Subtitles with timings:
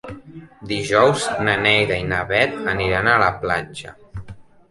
[0.69, 3.93] Dijous na Neida i na Bet aniran a la platja.